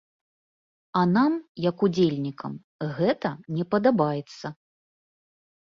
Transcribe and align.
А 1.01 1.03
нам, 1.15 1.31
як 1.69 1.77
удзельнікам, 1.89 2.57
гэта 2.97 3.29
не 3.59 3.69
падабаецца. 3.77 4.47